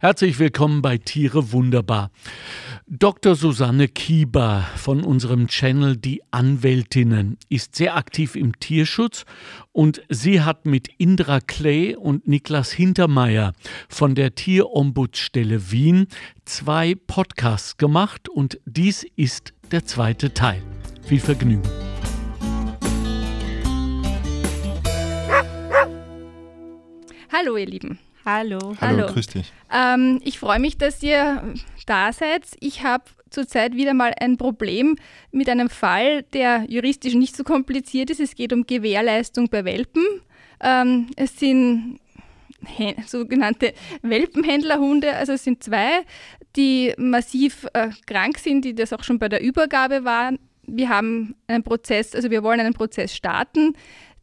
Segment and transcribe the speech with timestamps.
[0.00, 2.12] Herzlich willkommen bei Tiere Wunderbar.
[2.86, 3.34] Dr.
[3.34, 9.24] Susanne Kieber von unserem Channel Die Anwältinnen ist sehr aktiv im Tierschutz
[9.72, 13.54] und sie hat mit Indra Clay und Niklas Hintermeier
[13.88, 16.06] von der Tierombudsstelle Wien
[16.44, 20.62] zwei Podcasts gemacht und dies ist der zweite Teil.
[21.02, 21.68] Viel Vergnügen.
[27.32, 27.98] Hallo ihr Lieben.
[28.30, 28.58] Hallo.
[28.58, 29.06] Hallo, Hallo.
[29.06, 29.50] grüß dich.
[29.72, 31.54] Ähm, ich freue mich, dass ihr
[31.86, 32.42] da seid.
[32.60, 34.96] Ich habe zurzeit wieder mal ein Problem
[35.32, 38.20] mit einem Fall, der juristisch nicht so kompliziert ist.
[38.20, 40.04] Es geht um Gewährleistung bei Welpen.
[40.60, 42.00] Ähm, es sind
[43.06, 46.02] sogenannte Welpenhändlerhunde, also es sind zwei,
[46.54, 50.38] die massiv äh, krank sind, die das auch schon bei der Übergabe waren.
[50.66, 53.72] Wir haben einen Prozess, also wir wollen einen Prozess starten.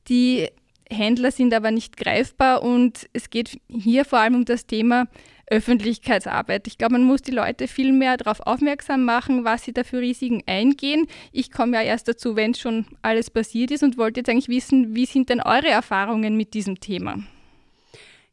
[0.10, 0.48] Die
[0.92, 5.08] Händler sind aber nicht greifbar und es geht hier vor allem um das Thema
[5.48, 6.68] Öffentlichkeitsarbeit.
[6.68, 10.00] Ich glaube, man muss die Leute viel mehr darauf aufmerksam machen, was sie da für
[10.00, 11.08] Risiken eingehen.
[11.32, 14.96] Ich komme ja erst dazu, wenn schon alles passiert ist und wollte jetzt eigentlich wissen,
[14.96, 17.20] wie sind denn eure Erfahrungen mit diesem Thema?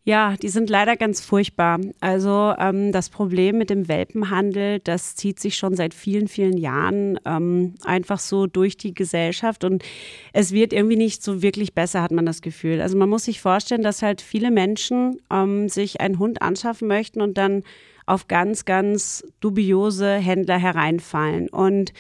[0.05, 1.79] Ja, die sind leider ganz furchtbar.
[2.01, 7.21] Also ähm, das Problem mit dem Welpenhandel, das zieht sich schon seit vielen, vielen Jahren
[7.25, 9.85] ähm, einfach so durch die Gesellschaft und
[10.33, 12.81] es wird irgendwie nicht so wirklich besser, hat man das Gefühl.
[12.81, 17.21] Also man muss sich vorstellen, dass halt viele Menschen ähm, sich einen Hund anschaffen möchten
[17.21, 17.63] und dann
[18.05, 21.49] auf ganz, ganz dubiose Händler hereinfallen.
[21.49, 21.93] Und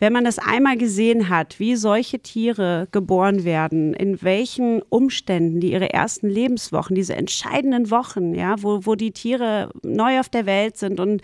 [0.00, 5.72] wenn man das einmal gesehen hat, wie solche Tiere geboren werden, in welchen Umständen die
[5.72, 10.78] ihre ersten Lebenswochen, diese entscheidenden Wochen, ja, wo, wo die Tiere neu auf der Welt
[10.78, 11.22] sind und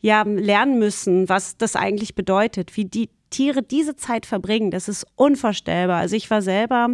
[0.00, 5.04] ja, lernen müssen, was das eigentlich bedeutet, wie die Tiere diese Zeit verbringen, das ist
[5.16, 5.98] unvorstellbar.
[5.98, 6.90] Also ich war selber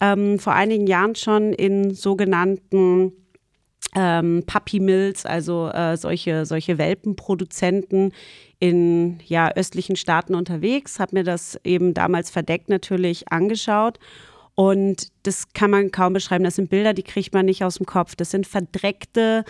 [0.00, 3.12] ähm, vor einigen Jahren schon in sogenannten
[3.94, 8.12] ähm, Puppy Mills, also äh, solche, solche Welpenproduzenten
[8.62, 13.98] in ja, östlichen Staaten unterwegs, habe mir das eben damals verdeckt natürlich angeschaut.
[14.54, 16.44] Und das kann man kaum beschreiben.
[16.44, 18.14] Das sind Bilder, die kriegt man nicht aus dem Kopf.
[18.14, 19.44] Das sind verdreckte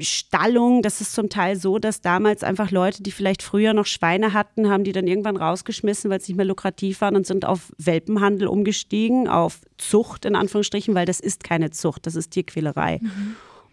[0.00, 0.82] Stallungen.
[0.82, 4.68] Das ist zum Teil so, dass damals einfach Leute, die vielleicht früher noch Schweine hatten,
[4.68, 8.48] haben die dann irgendwann rausgeschmissen, weil es nicht mehr lukrativ waren und sind auf Welpenhandel
[8.48, 13.00] umgestiegen, auf Zucht in Anführungsstrichen, weil das ist keine Zucht, das ist Tierquälerei.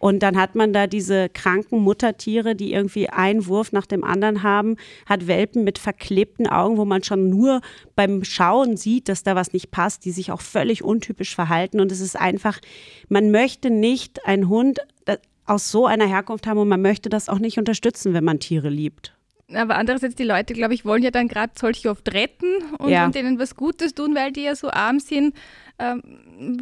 [0.04, 4.42] Und dann hat man da diese kranken Muttertiere, die irgendwie einen Wurf nach dem anderen
[4.42, 4.76] haben,
[5.06, 7.62] hat Welpen mit verklebten Augen, wo man schon nur
[7.96, 11.80] beim Schauen sieht, dass da was nicht passt, die sich auch völlig untypisch verhalten.
[11.80, 12.60] Und es ist einfach,
[13.08, 15.16] man möchte nicht einen Hund äh,
[15.46, 18.68] aus so einer Herkunft haben und man möchte das auch nicht unterstützen, wenn man Tiere
[18.68, 19.14] liebt.
[19.54, 22.48] Aber andererseits, die Leute, glaube ich, wollen ja dann gerade solche oft retten
[22.78, 23.06] und, Ja.
[23.06, 25.34] und denen was Gutes tun, weil die ja so arm sind.
[25.78, 26.02] Ähm,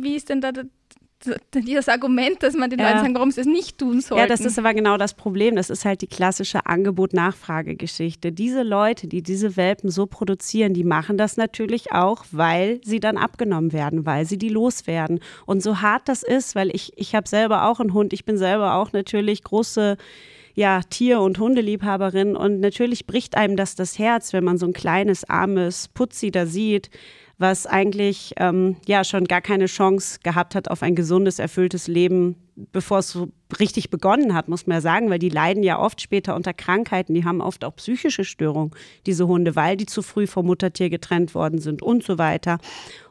[0.01, 0.67] wie ist denn da das,
[1.55, 2.89] dieses Argument, dass man den Ja.
[2.89, 4.21] Leuten sagen, warum sie es nicht tun sollten?
[4.21, 5.57] Ja, das ist aber genau das Problem.
[5.57, 8.33] Das ist halt die klassische Angebot-Nachfrage-Geschichte.
[8.33, 13.17] Diese Leute, die diese Welpen so produzieren, die machen das natürlich auch, weil sie dann
[13.17, 15.21] abgenommen werden, weil sie die loswerden.
[15.47, 18.37] Und so hart das ist, weil ich, ich habe selber auch einen Hund, ich bin
[18.37, 19.97] selber auch natürlich große
[20.55, 24.73] ja, Tier- und Hundeliebhaberin und natürlich bricht einem das das Herz, wenn man so ein
[24.75, 26.91] kleines, armes Putzi da sieht,
[27.39, 32.37] was eigentlich ähm, ja schon gar keine Chance gehabt hat auf ein gesundes, erfülltes Leben,
[32.55, 33.29] bevor es so
[33.59, 37.15] richtig begonnen hat, muss man ja sagen, weil die leiden ja oft später unter Krankheiten,
[37.15, 38.73] die haben oft auch psychische Störungen,
[39.07, 42.59] diese Hunde, weil die zu früh vom Muttertier getrennt worden sind und so weiter.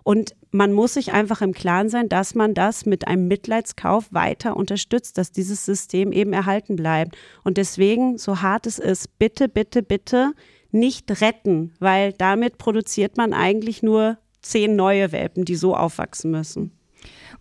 [0.03, 4.57] Und man muss sich einfach im Klaren sein, dass man das mit einem Mitleidskauf weiter
[4.57, 7.17] unterstützt, dass dieses System eben erhalten bleibt.
[7.43, 10.33] Und deswegen, so hart es ist, bitte, bitte, bitte
[10.73, 16.71] nicht retten, weil damit produziert man eigentlich nur zehn neue Welpen, die so aufwachsen müssen.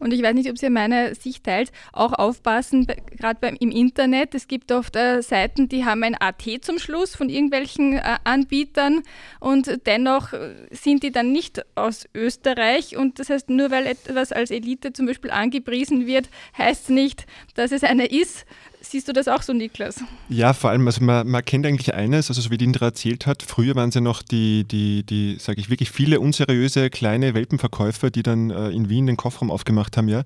[0.00, 4.34] Und ich weiß nicht, ob ihr meine Sicht teilt, auch aufpassen, gerade im Internet.
[4.34, 9.02] Es gibt oft äh, Seiten, die haben ein AT zum Schluss von irgendwelchen äh, Anbietern
[9.40, 12.96] und dennoch äh, sind die dann nicht aus Österreich.
[12.96, 17.70] Und das heißt, nur weil etwas als Elite zum Beispiel angepriesen wird, heißt nicht, dass
[17.70, 18.46] es eine ist.
[18.82, 20.02] Siehst du das auch so, Niklas?
[20.28, 23.26] Ja, vor allem, also man, man kennt eigentlich eines, also so wie die Indra erzählt
[23.26, 27.34] hat, früher waren es ja noch die, die, die sage ich wirklich, viele unseriöse kleine
[27.34, 30.22] Welpenverkäufer, die dann äh, in Wien den Kofferraum aufgemacht haben, ja.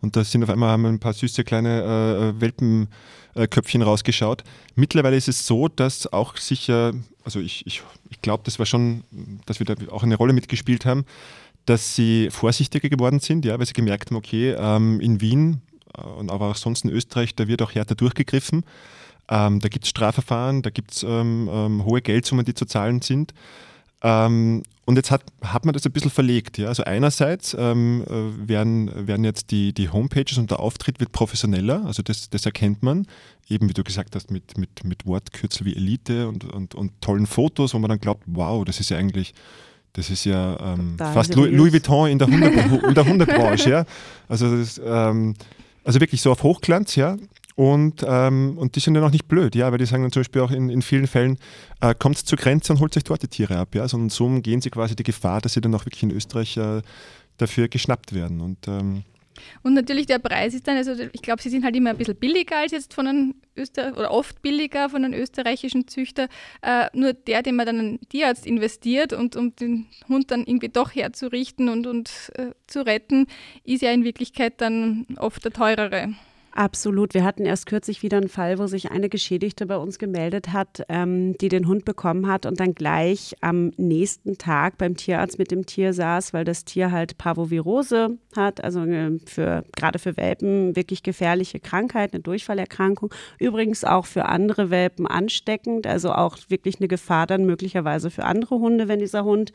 [0.00, 4.44] Und da sind auf einmal haben ein paar süße kleine äh, Welpenköpfchen rausgeschaut.
[4.74, 9.04] Mittlerweile ist es so, dass auch sicher, also ich, ich, ich glaube, das war schon,
[9.44, 11.04] dass wir da auch eine Rolle mitgespielt haben,
[11.66, 15.69] dass sie vorsichtiger geworden sind, ja, weil sie gemerkt haben, okay, ähm, in Wien äh,
[16.18, 18.64] und aber auch sonst in Österreich, da wird auch härter durchgegriffen.
[19.28, 23.00] Ähm, da gibt es Strafverfahren, da gibt es ähm, ähm, hohe Geldsummen, die zu zahlen
[23.00, 23.32] sind.
[24.02, 26.58] Ähm, und jetzt hat, hat man das ein bisschen verlegt.
[26.58, 26.66] Ja?
[26.66, 31.84] Also einerseits ähm, äh, werden, werden jetzt die, die Homepages und der Auftritt wird professioneller,
[31.86, 33.06] also das, das erkennt man,
[33.48, 37.26] eben wie du gesagt hast, mit, mit, mit Wortkürzel wie Elite und, und, und tollen
[37.26, 39.32] Fotos, wo man dann glaubt, wow, das ist ja eigentlich,
[39.92, 42.48] das ist ja ähm, fast Louis, Louis, Vuitton in der, Hunde,
[42.88, 43.70] in der Hundebranche.
[43.70, 43.84] ja?
[44.28, 45.34] also, das, ähm,
[45.84, 47.16] also wirklich so auf Hochglanz, ja.
[47.56, 50.20] Und, ähm, und die sind dann auch nicht blöd, ja, weil die sagen dann zum
[50.20, 51.36] Beispiel auch in, in vielen Fällen,
[51.80, 54.62] äh, kommt zur Grenze und holt sich dort die Tiere ab, ja, sondern so umgehen
[54.62, 56.80] sie quasi die Gefahr, dass sie dann auch wirklich in Österreich äh,
[57.36, 58.40] dafür geschnappt werden.
[58.40, 59.02] Und, ähm,
[59.62, 62.16] und natürlich der Preis ist dann, also ich glaube, sie sind halt immer ein bisschen
[62.16, 66.28] billiger als jetzt von einem Öster oder oft billiger von einem österreichischen Züchter.
[66.62, 70.68] Äh, nur der, den man dann einen Tierarzt investiert und um den Hund dann irgendwie
[70.68, 73.26] doch herzurichten und, und äh, zu retten,
[73.64, 76.14] ist ja in Wirklichkeit dann oft der teurere.
[76.52, 77.14] Absolut.
[77.14, 80.82] Wir hatten erst kürzlich wieder einen Fall, wo sich eine Geschädigte bei uns gemeldet hat,
[80.88, 85.52] ähm, die den Hund bekommen hat und dann gleich am nächsten Tag beim Tierarzt mit
[85.52, 90.74] dem Tier saß, weil das Tier halt Parvovirose hat, also äh, für, gerade für Welpen
[90.74, 93.14] wirklich gefährliche Krankheit, eine Durchfallerkrankung.
[93.38, 98.58] Übrigens auch für andere Welpen ansteckend, also auch wirklich eine Gefahr dann möglicherweise für andere
[98.58, 99.52] Hunde, wenn dieser Hund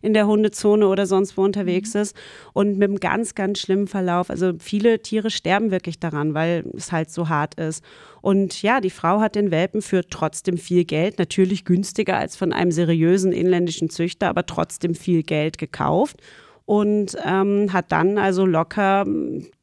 [0.00, 2.00] in der Hundezone oder sonst wo unterwegs mhm.
[2.02, 2.16] ist.
[2.52, 4.30] Und mit einem ganz, ganz schlimmen Verlauf.
[4.30, 7.82] Also viele Tiere sterben wirklich daran, weil es halt so hart ist.
[8.20, 12.52] Und ja, die Frau hat den Welpen für trotzdem viel Geld, natürlich günstiger als von
[12.52, 16.18] einem seriösen inländischen Züchter, aber trotzdem viel Geld gekauft
[16.66, 19.06] und ähm, hat dann also locker,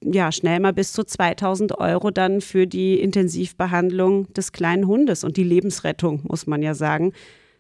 [0.02, 5.36] ja, schnell mal bis zu 2000 Euro dann für die Intensivbehandlung des kleinen Hundes und
[5.36, 7.12] die Lebensrettung, muss man ja sagen,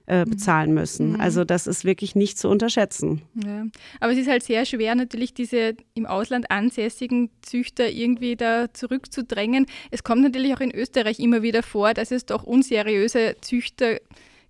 [0.07, 0.31] äh, mhm.
[0.31, 1.13] bezahlen müssen.
[1.13, 1.21] Mhm.
[1.21, 3.21] Also das ist wirklich nicht zu unterschätzen.
[3.43, 3.65] Ja.
[3.99, 9.65] Aber es ist halt sehr schwer, natürlich diese im Ausland ansässigen Züchter irgendwie da zurückzudrängen.
[9.91, 13.99] Es kommt natürlich auch in Österreich immer wieder vor, dass es doch unseriöse Züchter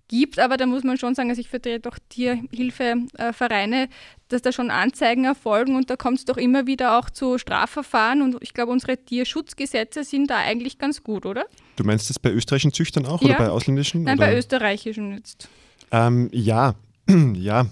[0.08, 3.88] gibt, aber da muss man schon sagen, also ich vertrete doch Tierhilfevereine,
[4.28, 8.22] dass da schon Anzeigen erfolgen und da kommt es doch immer wieder auch zu Strafverfahren
[8.22, 11.46] und ich glaube, unsere Tierschutzgesetze sind da eigentlich ganz gut, oder?
[11.76, 13.28] Du meinst das bei österreichischen Züchtern auch ja.
[13.28, 14.04] oder bei ausländischen?
[14.04, 14.26] Nein, oder?
[14.26, 15.48] bei österreichischen jetzt.
[15.90, 16.74] Ähm, ja,
[17.34, 17.66] ja.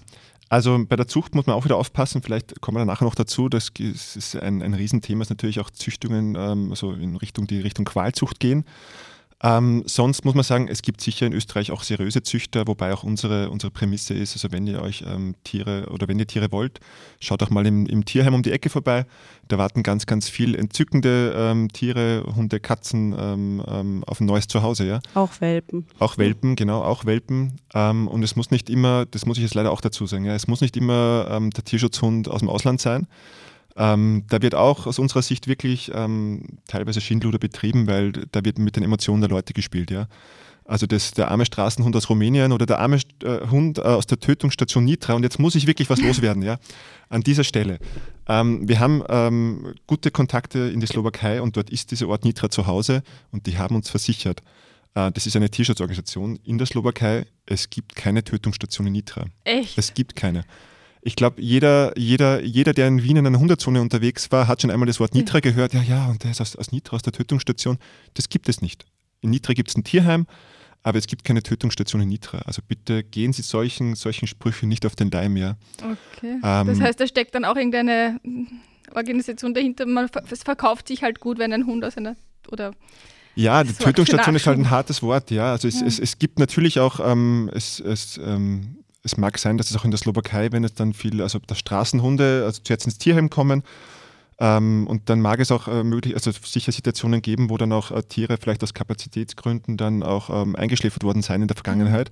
[0.48, 3.48] Also bei der Zucht muss man auch wieder aufpassen, vielleicht kommen wir nachher noch dazu,
[3.48, 7.86] das ist ein, ein Riesenthema, dass natürlich auch Züchtungen ähm, also in Richtung die Richtung
[7.86, 8.66] Qualzucht gehen.
[9.42, 13.02] Ähm, sonst muss man sagen, es gibt sicher in Österreich auch seriöse Züchter, wobei auch
[13.02, 16.78] unsere, unsere Prämisse ist, also wenn ihr euch ähm, Tiere oder wenn ihr Tiere wollt,
[17.18, 19.04] schaut auch mal im, im, Tierheim um die Ecke vorbei.
[19.48, 24.46] Da warten ganz, ganz viel entzückende ähm, Tiere, Hunde, Katzen ähm, ähm, auf ein neues
[24.46, 24.86] Zuhause.
[24.86, 25.00] Ja?
[25.14, 25.86] Auch Welpen.
[25.98, 27.60] Auch Welpen, genau, auch Welpen.
[27.74, 30.34] Ähm, und es muss nicht immer, das muss ich jetzt leider auch dazu sagen, ja,
[30.34, 33.08] es muss nicht immer der Tierschutzhund aus dem Ausland sein.
[33.76, 38.58] Ähm, da wird auch aus unserer Sicht wirklich ähm, teilweise Schindluder betrieben, weil da wird
[38.58, 39.90] mit den Emotionen der Leute gespielt.
[39.90, 40.08] Ja?
[40.64, 44.20] Also das, der arme Straßenhund aus Rumänien oder der arme äh, Hund äh, aus der
[44.20, 45.14] Tötungsstation Nitra.
[45.14, 46.58] Und jetzt muss ich wirklich was loswerden, ja,
[47.08, 47.78] an dieser Stelle.
[48.28, 52.50] Ähm, wir haben ähm, gute Kontakte in die Slowakei und dort ist dieser Ort Nitra
[52.50, 53.02] zu Hause
[53.32, 54.42] und die haben uns versichert,
[54.94, 59.24] äh, das ist eine Tierschutzorganisation in der Slowakei, es gibt keine Tötungsstation in Nitra.
[59.44, 59.76] Echt?
[59.76, 60.44] Es gibt keine
[61.04, 64.70] ich glaube, jeder, jeder, jeder, der in Wien in einer Hunderzone unterwegs war, hat schon
[64.70, 65.74] einmal das Wort Nitra gehört.
[65.74, 67.78] Ja, ja, und der ist aus, aus Nitra, aus der Tötungsstation.
[68.14, 68.84] Das gibt es nicht.
[69.20, 70.26] In Nitra gibt es ein Tierheim,
[70.84, 72.38] aber es gibt keine Tötungsstation in Nitra.
[72.46, 75.56] Also bitte gehen Sie solchen, solchen Sprüchen nicht auf den Leim, ja.
[75.78, 76.38] Okay.
[76.44, 78.20] Ähm, das heißt, da steckt dann auch irgendeine
[78.94, 79.86] Organisation dahinter.
[79.86, 82.14] Man, es verkauft sich halt gut, wenn ein Hund aus einer
[82.48, 82.72] oder
[83.34, 85.52] ja, die Tötungsstation ist halt ein hartes Wort, ja.
[85.52, 85.86] Also es, ja.
[85.86, 89.84] es, es gibt natürlich auch, ähm, es, es ähm, es mag sein, dass es auch
[89.84, 93.62] in der Slowakei, wenn es dann viel, also der Straßenhunde, also zuerst ins Tierheim kommen,
[94.38, 97.90] ähm, und dann mag es auch äh, möglich, also sicher Situationen geben, wo dann auch
[97.90, 102.10] äh, Tiere vielleicht aus Kapazitätsgründen dann auch ähm, eingeschläfert worden sein in der Vergangenheit.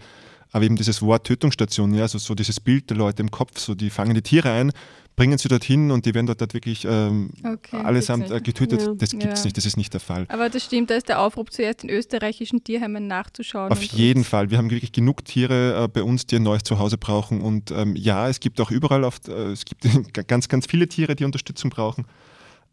[0.53, 3.75] Aber eben dieses Wort Tötungsstation, ja, also so dieses Bild der Leute im Kopf, so
[3.75, 4.73] die fangen die Tiere ein,
[5.17, 8.81] bringen sie dorthin und die werden dort, dort wirklich ähm, okay, allesamt äh, getötet.
[8.81, 8.95] Ja.
[8.95, 9.45] Das gibt es ja.
[9.45, 10.25] nicht, das ist nicht der Fall.
[10.29, 13.71] Aber das stimmt, da ist der Aufruf zuerst in österreichischen Tierheimen nachzuschauen.
[13.71, 14.51] Auf jeden Fall.
[14.51, 17.43] Wir haben wirklich genug Tiere äh, bei uns, die ein neues Zuhause brauchen.
[17.43, 19.87] Und ähm, ja, es gibt auch überall, oft, äh, es gibt
[20.27, 22.07] ganz, ganz viele Tiere, die Unterstützung brauchen.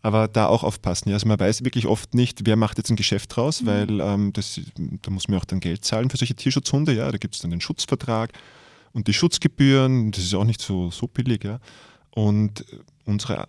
[0.02, 1.10] Aber da auch aufpassen.
[1.10, 1.16] Ja.
[1.16, 3.66] Also man weiß wirklich oft nicht, wer macht jetzt ein Geschäft draus, mhm.
[3.66, 4.62] weil ähm, das,
[5.02, 6.94] da muss man auch dann Geld zahlen für solche Tierschutzhunde.
[6.94, 7.12] Ja.
[7.12, 8.32] Da gibt es dann den Schutzvertrag
[8.94, 10.12] und die Schutzgebühren.
[10.12, 11.44] Das ist auch nicht so, so billig.
[11.44, 11.60] Ja.
[12.12, 12.64] Und
[13.06, 13.48] unsere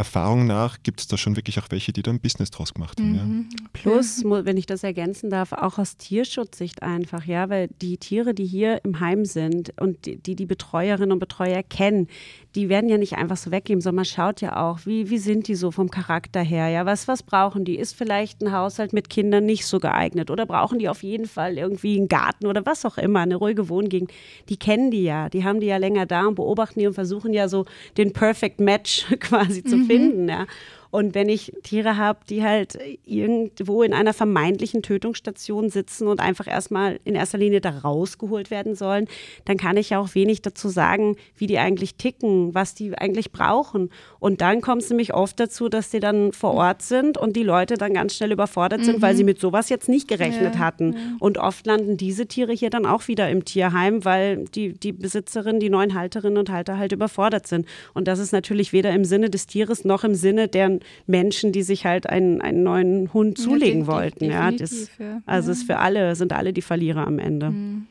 [0.00, 2.98] Erfahrung nach gibt es da schon wirklich auch welche, die da ein Business draus gemacht
[2.98, 3.12] haben.
[3.12, 3.48] Mhm.
[3.50, 3.66] Ja.
[3.74, 8.46] Plus, wenn ich das ergänzen darf, auch aus Tierschutzsicht einfach, ja, weil die Tiere, die
[8.46, 12.08] hier im Heim sind und die die, die Betreuerinnen und Betreuer kennen,
[12.54, 15.46] die werden ja nicht einfach so weggeben, sondern man schaut ja auch, wie, wie sind
[15.48, 17.76] die so vom Charakter her, ja, was, was brauchen die?
[17.76, 21.58] Ist vielleicht ein Haushalt mit Kindern nicht so geeignet oder brauchen die auf jeden Fall
[21.58, 24.12] irgendwie einen Garten oder was auch immer, eine ruhige Wohngegend?
[24.48, 27.32] Die kennen die ja, die haben die ja länger da und beobachten die und versuchen
[27.32, 27.66] ja so
[27.96, 29.86] den Perfect Match quasi zu mhm.
[29.90, 30.46] finna.
[30.90, 36.48] Und wenn ich Tiere habe, die halt irgendwo in einer vermeintlichen Tötungsstation sitzen und einfach
[36.48, 39.06] erstmal in erster Linie da rausgeholt werden sollen,
[39.44, 43.30] dann kann ich ja auch wenig dazu sagen, wie die eigentlich ticken, was die eigentlich
[43.30, 43.90] brauchen.
[44.18, 47.44] Und dann kommt es nämlich oft dazu, dass die dann vor Ort sind und die
[47.44, 49.02] Leute dann ganz schnell überfordert sind, mhm.
[49.02, 50.94] weil sie mit sowas jetzt nicht gerechnet ja, hatten.
[50.94, 50.98] Ja.
[51.20, 55.60] Und oft landen diese Tiere hier dann auch wieder im Tierheim, weil die, die Besitzerin,
[55.60, 57.66] die neuen Halterinnen und Halter halt überfordert sind.
[57.94, 61.62] Und das ist natürlich weder im Sinne des Tieres noch im Sinne der Menschen, die
[61.62, 64.24] sich halt einen, einen neuen Hund zulegen ja, wollten.
[64.24, 64.90] Ja, das,
[65.26, 67.50] also ist für alle, sind alle die Verlierer am Ende.
[67.50, 67.86] Mhm.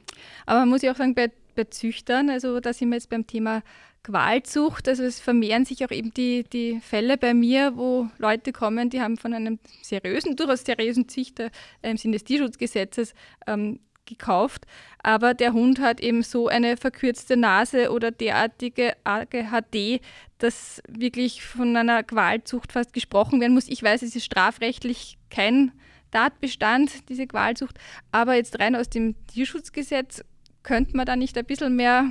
[0.46, 3.27] Aber man muss ja auch sagen, bei, bei Züchtern, also da sind wir jetzt beim
[3.27, 3.62] Thema
[4.03, 8.89] Qualzucht, also es vermehren sich auch eben die, die Fälle bei mir, wo Leute kommen,
[8.89, 11.50] die haben von einem seriösen, durchaus seriösen Züchter
[11.81, 13.13] im Sinne des Tierschutzgesetzes
[13.46, 13.79] ähm,
[14.10, 14.66] gekauft,
[15.01, 20.01] aber der Hund hat eben so eine verkürzte Nase oder derartige AGHD,
[20.39, 23.70] dass wirklich von einer Qualzucht fast gesprochen werden muss.
[23.70, 25.72] Ich weiß, es ist strafrechtlich kein
[26.12, 27.78] Tatbestand, diese Qualzucht,
[28.12, 30.24] aber jetzt rein aus dem Tierschutzgesetz
[30.63, 32.10] könnte man da nicht ein bisschen mehr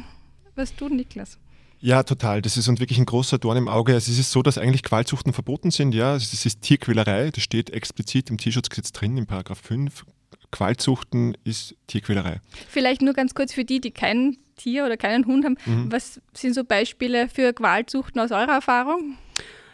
[0.54, 1.38] was tun, Niklas?
[1.80, 2.42] Ja, total.
[2.42, 3.94] Das ist und wirklich ein großer Dorn im Auge.
[3.94, 5.94] Also es ist so, dass eigentlich Qualzuchten verboten sind.
[5.94, 7.30] Ja, es ist Tierquälerei.
[7.30, 10.04] Das steht explizit im Tierschutzgesetz drin, in Paragraph 5.
[10.50, 12.40] Qualzuchten ist Tierquälerei.
[12.68, 15.56] Vielleicht nur ganz kurz für die, die kein Tier oder keinen Hund haben.
[15.66, 15.92] Mhm.
[15.92, 19.18] Was sind so Beispiele für Qualzuchten aus eurer Erfahrung?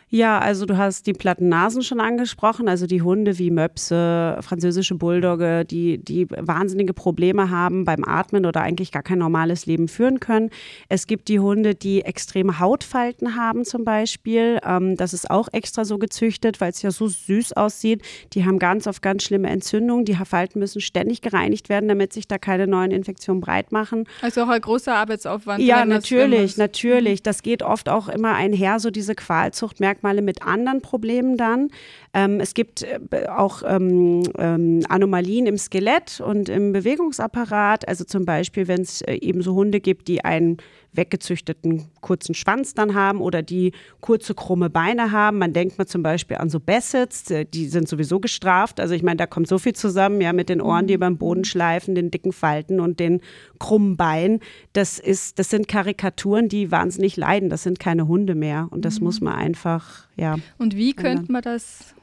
[0.08, 4.94] Ja, also du hast die platten Nasen schon angesprochen, also die Hunde wie Möpse, französische
[4.94, 10.20] Bulldogge, die, die wahnsinnige Probleme haben beim Atmen oder eigentlich gar kein normales Leben führen
[10.20, 10.50] können.
[10.88, 14.58] Es gibt die Hunde, die extreme Hautfalten haben zum Beispiel.
[14.64, 18.02] Ähm, das ist auch extra so gezüchtet, weil es ja so süß aussieht.
[18.32, 20.04] Die haben ganz oft ganz schlimme Entzündungen.
[20.04, 24.04] Die Falten müssen ständig gereinigt werden, damit sich da keine neuen Infektionen breit machen.
[24.23, 25.62] Also auch ein großer Arbeitsaufwand.
[25.62, 27.23] Ja, natürlich, natürlich.
[27.23, 31.69] Das geht oft auch immer einher, so diese Qualzucht merkt Merkmale mit anderen Problemen dann.
[32.13, 37.87] Ähm, es gibt äh, auch ähm, ähm, Anomalien im Skelett und im Bewegungsapparat.
[37.87, 40.59] Also zum Beispiel, wenn es äh, eben so Hunde gibt, die einen
[40.95, 45.39] weggezüchteten kurzen Schwanz dann haben oder die kurze krumme Beine haben.
[45.39, 48.81] Man denkt mal zum Beispiel an so Bassets, äh, die sind sowieso gestraft.
[48.81, 51.19] Also ich meine, da kommt so viel zusammen, ja, mit den Ohren, die über den
[51.19, 53.21] Boden schleifen, den dicken Falten und den
[53.59, 54.41] krummen Beinen.
[54.73, 57.49] Das ist, das sind Karikaturen, die wahnsinnig leiden.
[57.49, 59.07] Das sind keine Hunde mehr und das mhm.
[59.07, 60.37] muss man einfach, ja.
[60.59, 61.95] Und wie könnte man das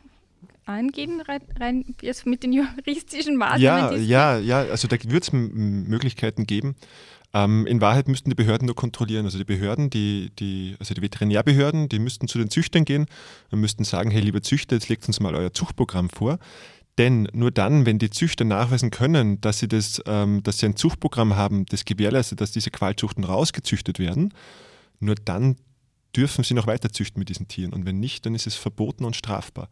[0.65, 1.21] angehen,
[1.59, 4.05] rein, jetzt mit den juristischen Maßnahmen?
[4.07, 6.75] Ja, ja, ja, also da wird es Möglichkeiten geben.
[7.33, 9.25] Ähm, in Wahrheit müssten die Behörden nur kontrollieren.
[9.25, 13.05] Also die Behörden, die, die, also die Veterinärbehörden, die müssten zu den Züchtern gehen
[13.51, 16.39] und müssten sagen, hey, lieber Züchter, jetzt legt uns mal euer Zuchtprogramm vor.
[16.97, 20.75] Denn nur dann, wenn die Züchter nachweisen können, dass sie, das, ähm, dass sie ein
[20.75, 24.33] Zuchtprogramm haben, das gewährleistet, dass diese Qualzuchten rausgezüchtet werden,
[24.99, 25.55] nur dann
[26.15, 27.73] dürfen sie noch weiter züchten mit diesen Tieren.
[27.73, 29.69] Und wenn nicht, dann ist es verboten und strafbar.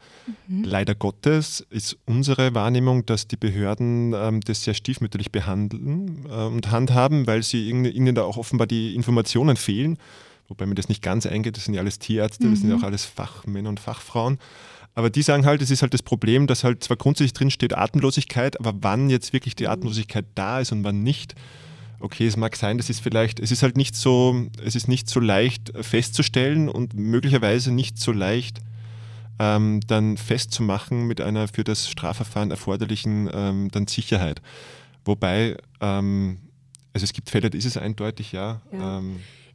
[0.47, 0.63] Mhm.
[0.63, 6.71] Leider Gottes ist unsere Wahrnehmung, dass die Behörden ähm, das sehr stiefmütterlich behandeln äh, und
[6.71, 9.97] handhaben, weil sie ihnen, da auch offenbar die Informationen fehlen.
[10.47, 12.51] Wobei mir das nicht ganz eingeht, das sind ja alles Tierärzte, mhm.
[12.51, 12.81] das sind ja mhm.
[12.81, 14.39] auch alles Fachmänner und Fachfrauen.
[14.95, 17.77] Aber die sagen halt, es ist halt das Problem, dass halt zwar grundsätzlich drin steht
[17.77, 21.35] Atemlosigkeit, aber wann jetzt wirklich die Atemlosigkeit da ist und wann nicht,
[21.99, 25.09] okay, es mag sein, das ist vielleicht, es ist halt nicht so, es ist nicht
[25.09, 28.61] so leicht festzustellen und möglicherweise nicht so leicht
[29.39, 34.41] ähm, dann festzumachen mit einer für das Strafverfahren erforderlichen ähm, dann Sicherheit.
[35.05, 36.39] Wobei, ähm,
[36.93, 38.61] also es gibt Fälle, da ist es eindeutig, ja.
[38.71, 39.01] ja.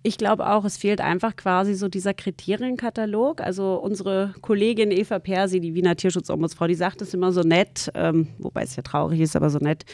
[0.06, 3.40] Ich glaube auch, es fehlt einfach quasi so dieser Kriterienkatalog.
[3.40, 8.28] Also unsere Kollegin Eva Persi, die Wiener Tierschutzombudsfrau, die sagt es immer so nett, ähm,
[8.36, 9.86] wobei es ja traurig ist, aber so nett.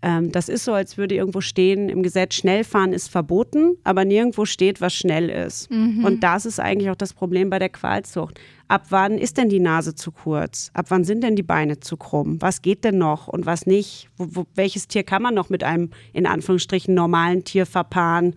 [0.00, 4.46] Ähm, das ist so, als würde irgendwo stehen, im Gesetz Schnellfahren ist verboten, aber nirgendwo
[4.46, 5.70] steht, was schnell ist.
[5.70, 6.06] Mhm.
[6.06, 8.40] Und das ist eigentlich auch das Problem bei der Qualzucht.
[8.66, 10.70] Ab wann ist denn die Nase zu kurz?
[10.72, 12.40] Ab wann sind denn die Beine zu krumm?
[12.40, 14.08] Was geht denn noch und was nicht?
[14.16, 18.36] Wo, wo, welches Tier kann man noch mit einem in Anführungsstrichen normalen Tier verpaaren?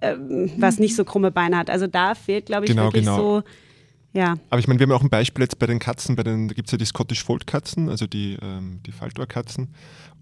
[0.00, 0.16] Äh,
[0.56, 1.70] was nicht so krumme Beine hat.
[1.70, 3.40] Also da fehlt, glaube ich, genau, wirklich genau.
[3.40, 3.42] so
[4.12, 4.36] Ja.
[4.50, 6.54] Aber ich meine, wir haben auch ein Beispiel jetzt bei den Katzen, bei den, da
[6.54, 9.68] gibt es ja die Scottish Fold Katzen, also die, ähm, die Faltohrkatzen.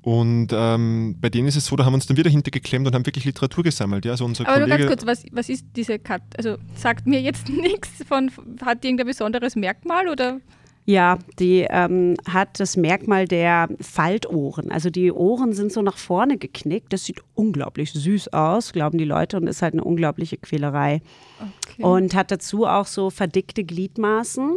[0.03, 2.95] Und ähm, bei denen ist es so, da haben wir uns dann wieder hintergeklemmt und
[2.95, 4.05] haben wirklich Literatur gesammelt.
[4.05, 6.27] Ja, also unser Aber nur Kollege, ganz kurz, was, was ist diese Katze?
[6.37, 8.31] Also sagt mir jetzt nichts von,
[8.65, 10.41] hat die irgendein besonderes Merkmal oder?
[10.89, 14.71] Ja, die ähm, hat das Merkmal der Faltohren.
[14.71, 16.95] Also die Ohren sind so nach vorne geknickt.
[16.95, 21.03] Das sieht unglaublich süß aus, glauben die Leute, und ist halt eine unglaubliche Quälerei.
[21.37, 21.83] Okay.
[21.83, 24.57] Und hat dazu auch so verdickte Gliedmaßen.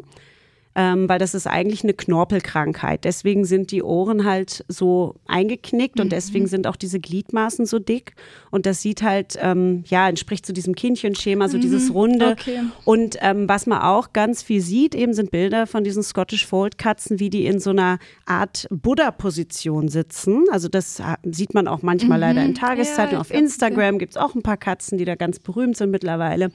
[0.73, 3.03] Ähm, weil das ist eigentlich eine Knorpelkrankheit.
[3.03, 8.13] Deswegen sind die Ohren halt so eingeknickt und deswegen sind auch diese Gliedmaßen so dick.
[8.51, 12.31] Und das sieht halt, ähm, ja, entspricht zu diesem Kindchenschema, so dieses Runde.
[12.39, 12.59] Okay.
[12.85, 16.77] Und ähm, was man auch ganz viel sieht, eben sind Bilder von diesen Scottish Fold
[16.77, 20.45] Katzen, wie die in so einer Art Buddha-Position sitzen.
[20.51, 23.15] Also das äh, sieht man auch manchmal leider in Tageszeitungen.
[23.15, 26.51] Ja, Auf Instagram gibt es auch ein paar Katzen, die da ganz berühmt sind mittlerweile.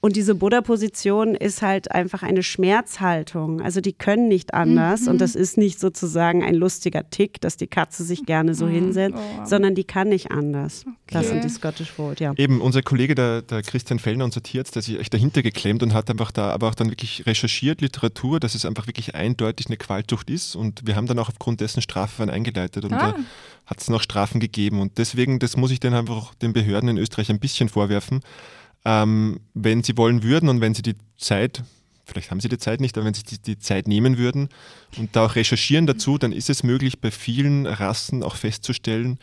[0.00, 3.60] Und diese Buddha-Position ist halt einfach eine Schmerzhaltung.
[3.60, 5.08] Also die können nicht anders.
[5.08, 9.16] Und das ist nicht sozusagen ein lustiger Tick, dass die Katze sich gerne so hinsetzt,
[9.16, 9.44] Oh.
[9.44, 10.84] sondern die kann nicht anders.
[11.08, 11.34] Das Okay.
[11.34, 12.34] sind die Scottish Fold, ja.
[12.36, 15.94] Eben, unser Kollege, der, der Christian Fellner, unser Tierarzt, der sich echt dahinter geklemmt und
[15.94, 19.76] hat einfach da aber auch dann wirklich recherchiert, Literatur, dass es einfach wirklich eindeutig eine
[19.76, 20.56] Qualzucht ist.
[20.56, 23.12] Und wir haben dann auch aufgrund dessen Strafverfahren eingeleitet und Ah.
[23.12, 23.16] da
[23.66, 24.80] hat es noch Strafen gegeben.
[24.80, 28.20] Und deswegen, das muss ich dann einfach auch den Behörden in Österreich ein bisschen vorwerfen.
[28.84, 31.64] Ähm, wenn sie wollen würden und wenn sie die Zeit,
[32.04, 34.48] vielleicht haben sie die Zeit nicht, aber wenn sie die, die Zeit nehmen würden
[34.96, 39.18] und da auch recherchieren dazu, dann ist es möglich, bei vielen Rassen auch festzustellen,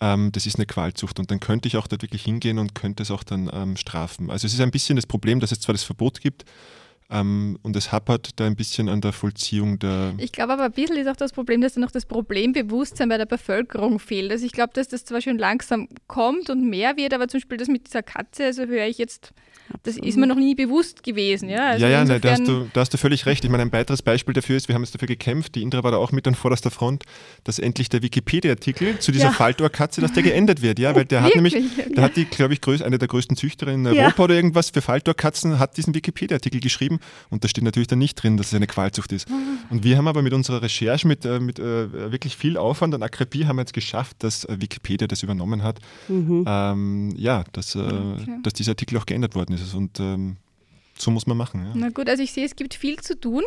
[0.00, 3.02] ähm, das ist eine Qualzucht und dann könnte ich auch dort wirklich hingehen und könnte
[3.02, 4.30] es auch dann ähm, strafen.
[4.30, 6.44] Also es ist ein bisschen das Problem, dass es zwar das Verbot gibt
[7.08, 10.14] ähm, und es hapert da ein bisschen an der Vollziehung der...
[10.18, 13.16] Ich glaube aber ein bisschen ist auch das Problem, dass da noch das Problembewusstsein bei
[13.18, 14.32] der Bevölkerung fehlt.
[14.32, 17.58] Also ich glaube, dass das zwar schon langsam kommt und mehr wird, aber zum Beispiel
[17.58, 19.32] das mit dieser Katze, also höre ich jetzt,
[19.82, 21.48] das ist mir noch nie bewusst gewesen.
[21.48, 23.44] Ja, also ja, ja, nein, da, hast du, da hast du völlig recht.
[23.44, 25.90] Ich meine, ein weiteres Beispiel dafür ist, wir haben jetzt dafür gekämpft, die Indra war
[25.92, 27.04] da auch mit an vorderster Front,
[27.44, 29.32] dass endlich der Wikipedia-Artikel zu dieser Ja.
[29.32, 30.78] Faltohrkatze, dass der geändert wird.
[30.78, 31.56] Ja, weil der hat nämlich,
[31.96, 34.04] der hat die, glaube ich, größ, eine der größten Züchterinnen in Ja.
[34.04, 36.95] Europa oder irgendwas für Faltohrkatzen, hat diesen Wikipedia-Artikel geschrieben
[37.30, 39.28] und da steht natürlich dann nicht drin, dass es eine Qualzucht ist.
[39.70, 43.02] Und wir haben aber mit unserer Recherche, mit, äh, mit äh, wirklich viel Aufwand und
[43.02, 45.80] Akribie haben wir jetzt geschafft, dass äh, Wikipedia das übernommen hat.
[46.08, 47.92] Ähm, ja, dass, äh,
[48.42, 49.74] dass dieser Artikel auch geändert worden ist.
[49.74, 50.36] Und ähm,
[50.96, 51.64] so muss man machen.
[51.64, 51.72] Ja.
[51.74, 53.42] Na gut, also ich sehe, es gibt viel zu tun.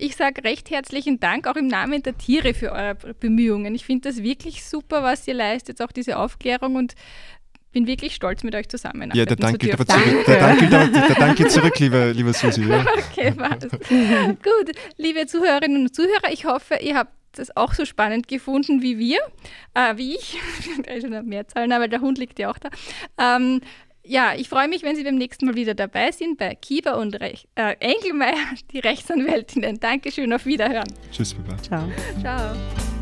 [0.00, 3.74] Ich sage recht herzlichen Dank auch im Namen der Tiere für eure Bemühungen.
[3.74, 6.94] Ich finde das wirklich super, was ihr leistet, auch diese Aufklärung und
[7.72, 10.02] bin wirklich stolz, mit euch zusammenarbeiten Ja, der Dank zu gilt aber dürfen.
[10.10, 10.26] zurück.
[10.26, 12.62] Der Dank gilt, aber, der Dank geht zurück, liebe, liebe Susi.
[12.64, 12.84] Ja.
[13.10, 13.68] Okay, passt.
[13.70, 18.98] Gut, liebe Zuhörerinnen und Zuhörer, ich hoffe, ihr habt das auch so spannend gefunden wie
[18.98, 19.18] wir,
[19.74, 20.38] äh, wie ich.
[20.60, 22.70] Ich habe schon eine Mehrzahl, weil der Hund liegt ja auch da.
[23.18, 23.60] Ähm,
[24.04, 27.20] ja, ich freue mich, wenn Sie beim nächsten Mal wieder dabei sind bei Kieber und
[27.20, 28.36] Rech äh, Engelmeier,
[28.72, 29.80] die Rechtsanwältinnen.
[29.80, 30.88] Dankeschön, auf Wiederhören.
[31.12, 31.58] Tschüss, Baba.
[31.58, 31.84] Ciao.
[32.22, 32.97] Ciao.